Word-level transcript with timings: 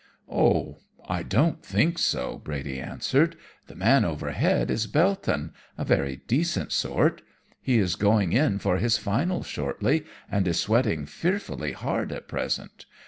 "'Oh, 0.27 0.79
I 1.07 1.21
don't 1.21 1.63
think 1.63 1.99
so,' 1.99 2.39
Brady 2.43 2.79
answered. 2.79 3.35
'The 3.67 3.75
man 3.75 4.03
overhead 4.03 4.71
is 4.71 4.87
Belton, 4.87 5.53
a 5.77 5.85
very 5.85 6.21
decent 6.25 6.71
sort. 6.71 7.21
He 7.61 7.77
is 7.77 7.95
going 7.95 8.33
in 8.33 8.57
for 8.57 8.77
his 8.77 8.97
finals 8.97 9.45
shortly, 9.45 10.05
and 10.27 10.47
is 10.47 10.59
sweating 10.59 11.05
fearfully 11.05 11.73
hard 11.73 12.11
at 12.11 12.27
present. 12.27 12.87